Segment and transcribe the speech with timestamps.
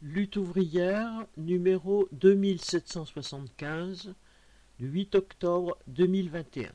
[0.00, 4.14] Lutte ouvrière numéro 2775
[4.78, 6.70] du 8 octobre 2021.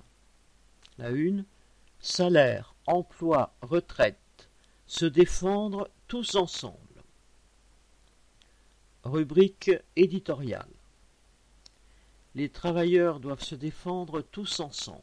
[0.97, 1.45] La une
[2.01, 4.17] Salaire, emploi, retraite.
[4.87, 6.75] Se défendre tous ensemble.
[9.05, 10.67] Rubrique éditoriale.
[12.35, 14.99] Les travailleurs doivent se défendre tous ensemble.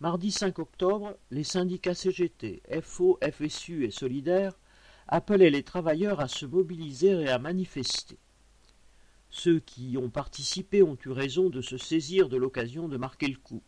[0.00, 4.58] Mardi 5 octobre, les syndicats CGT, FO, FSU et Solidaires
[5.08, 8.18] appelait les travailleurs à se mobiliser et à manifester.
[9.30, 13.28] Ceux qui y ont participé ont eu raison de se saisir de l'occasion de marquer
[13.28, 13.62] le coup.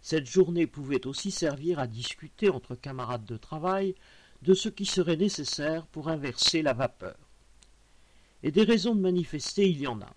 [0.00, 3.94] Cette journée pouvait aussi servir à discuter entre camarades de travail
[4.42, 7.16] de ce qui serait nécessaire pour inverser la vapeur.
[8.44, 10.14] Et des raisons de manifester, il y en a.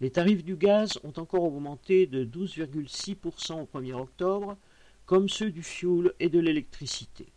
[0.00, 4.58] Les tarifs du gaz ont encore augmenté de 12,6% au 1er octobre,
[5.06, 7.32] comme ceux du fioul et de l'électricité.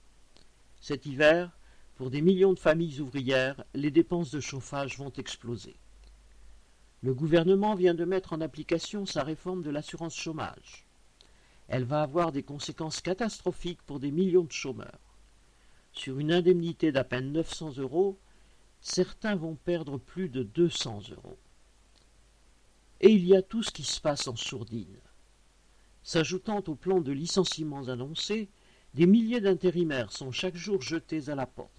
[0.82, 1.57] Cet hiver,
[1.98, 5.76] pour des millions de familles ouvrières, les dépenses de chauffage vont exploser.
[7.02, 10.86] Le gouvernement vient de mettre en application sa réforme de l'assurance chômage.
[11.68, 15.00] Elle va avoir des conséquences catastrophiques pour des millions de chômeurs.
[15.92, 18.20] Sur une indemnité d'à peine 900 euros,
[18.80, 21.40] certains vont perdre plus de 200 euros.
[23.02, 25.00] Et il y a tout ce qui se passe en sourdine.
[26.04, 28.50] S'ajoutant au plan de licenciements annoncés,
[28.94, 31.72] des milliers d'intérimaires sont chaque jour jetés à la porte.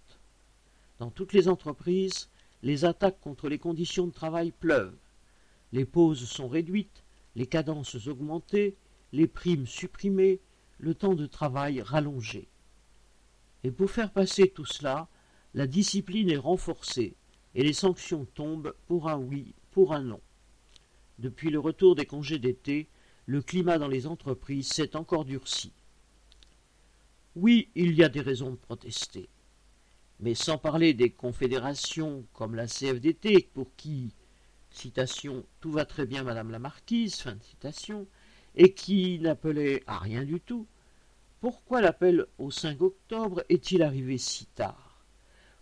[0.98, 2.28] Dans toutes les entreprises,
[2.62, 4.98] les attaques contre les conditions de travail pleuvent.
[5.72, 7.04] Les pauses sont réduites,
[7.36, 8.76] les cadences augmentées,
[9.12, 10.40] les primes supprimées,
[10.78, 12.48] le temps de travail rallongé.
[13.62, 15.08] Et pour faire passer tout cela,
[15.54, 17.14] la discipline est renforcée
[17.54, 20.20] et les sanctions tombent pour un oui, pour un non.
[21.20, 22.88] Depuis le retour des congés d'été,
[23.26, 25.72] le climat dans les entreprises s'est encore durci.
[27.36, 29.28] Oui, il y a des raisons de protester
[30.20, 34.12] mais sans parler des confédérations comme la CFDT, pour qui,
[34.70, 38.06] citation, tout va très bien, Madame la Marquise, fin de citation,
[38.56, 40.66] et qui n'appelait à rien du tout,
[41.40, 45.04] pourquoi l'appel au 5 octobre est-il arrivé si tard?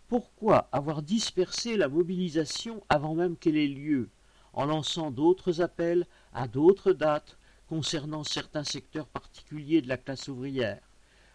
[0.09, 4.09] Pourquoi avoir dispersé la mobilisation avant même qu'elle ait lieu,
[4.55, 7.37] en lançant d'autres appels à d'autres dates
[7.69, 10.81] concernant certains secteurs particuliers de la classe ouvrière,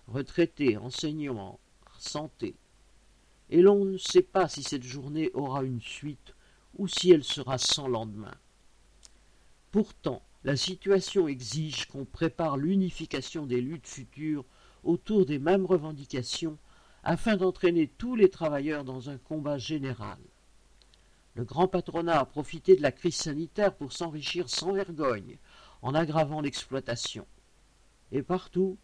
[0.07, 1.59] retraités, enseignement,
[1.99, 2.55] santé?
[3.51, 6.33] Et l'on ne sait pas si cette journée aura une suite
[6.77, 8.33] ou si elle sera sans lendemain.
[9.71, 14.45] Pourtant, la situation exige qu'on prépare l'unification des luttes futures
[14.83, 16.57] autour des mêmes revendications
[17.03, 20.17] afin d'entraîner tous les travailleurs dans un combat général.
[21.35, 25.37] Le grand patronat a profité de la crise sanitaire pour s'enrichir sans vergogne
[25.81, 27.25] en aggravant l'exploitation.
[28.11, 28.77] Et partout,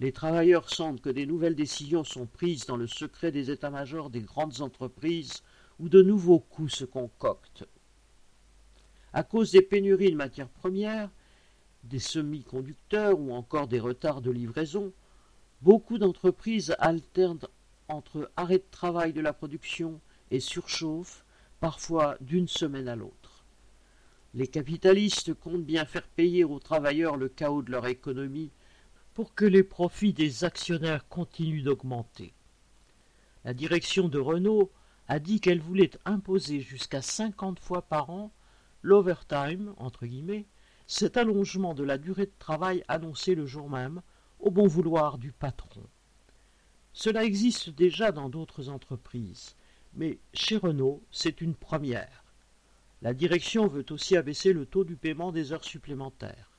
[0.00, 4.20] les travailleurs sentent que des nouvelles décisions sont prises dans le secret des états-majors des
[4.20, 5.42] grandes entreprises
[5.80, 7.64] où de nouveaux coups se concoctent.
[9.12, 11.10] À cause des pénuries de matières premières,
[11.84, 14.92] des semi-conducteurs ou encore des retards de livraison,
[15.62, 17.40] beaucoup d'entreprises alternent
[17.88, 21.24] entre arrêt de travail de la production et surchauffe,
[21.58, 23.44] parfois d'une semaine à l'autre.
[24.34, 28.50] Les capitalistes comptent bien faire payer aux travailleurs le chaos de leur économie
[29.18, 32.34] pour que les profits des actionnaires continuent d'augmenter.
[33.44, 34.70] La direction de Renault
[35.08, 38.32] a dit qu'elle voulait imposer jusqu'à cinquante fois par an
[38.82, 40.06] l'overtime, entre
[40.86, 44.02] cet allongement de la durée de travail annoncé le jour même,
[44.38, 45.82] au bon vouloir du patron.
[46.92, 49.56] Cela existe déjà dans d'autres entreprises,
[49.94, 52.22] mais chez Renault, c'est une première.
[53.02, 56.57] La direction veut aussi abaisser le taux du paiement des heures supplémentaires.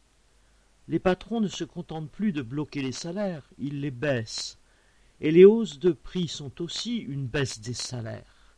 [0.89, 4.57] Les patrons ne se contentent plus de bloquer les salaires, ils les baissent.
[5.21, 8.57] Et les hausses de prix sont aussi une baisse des salaires.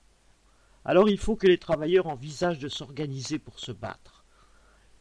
[0.85, 4.23] Alors il faut que les travailleurs envisagent de s'organiser pour se battre.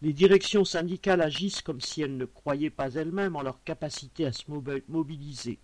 [0.02, 4.32] Les directions syndicales agissent comme si elles ne croyaient pas elles-mêmes en leur capacité à
[4.32, 4.50] se
[4.88, 5.60] mobiliser.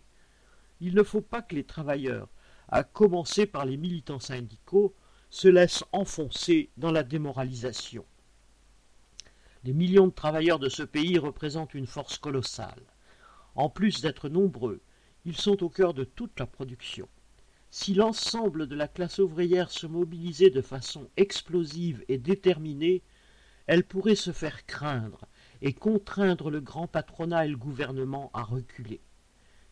[0.80, 2.28] Il ne faut pas que les travailleurs,
[2.68, 4.94] à commencer par les militants syndicaux,
[5.30, 8.04] se laissent enfoncer dans la démoralisation.
[9.66, 12.84] Les millions de travailleurs de ce pays représentent une force colossale.
[13.56, 14.80] En plus d'être nombreux,
[15.24, 17.08] ils sont au cœur de toute la production.
[17.68, 23.02] Si l'ensemble de la classe ouvrière se mobilisait de façon explosive et déterminée,
[23.66, 25.26] elle pourrait se faire craindre
[25.62, 29.00] et contraindre le grand patronat et le gouvernement à reculer.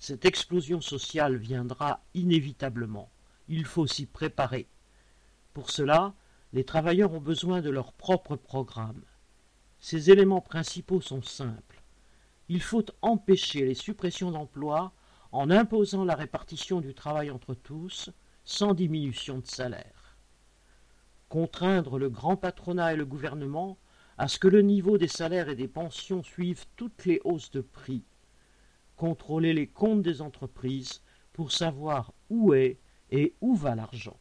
[0.00, 3.12] Cette explosion sociale viendra inévitablement.
[3.46, 4.66] Il faut s'y préparer.
[5.52, 6.16] Pour cela,
[6.52, 9.00] les travailleurs ont besoin de leur propre programme.
[9.86, 11.82] Ces éléments principaux sont simples.
[12.48, 14.94] Il faut empêcher les suppressions d'emplois
[15.30, 18.08] en imposant la répartition du travail entre tous,
[18.46, 20.16] sans diminution de salaire.
[21.28, 23.76] Contraindre le grand patronat et le gouvernement
[24.16, 27.60] à ce que le niveau des salaires et des pensions suive toutes les hausses de
[27.60, 28.04] prix.
[28.96, 31.02] Contrôler les comptes des entreprises
[31.34, 32.78] pour savoir où est
[33.10, 34.16] et où va l'argent.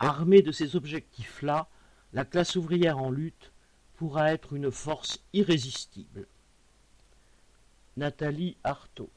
[0.00, 1.66] Armée de ces objectifs-là,
[2.12, 3.53] la classe ouvrière en lutte
[3.96, 6.26] pourra être une force irrésistible.
[7.96, 9.10] Nathalie Artaud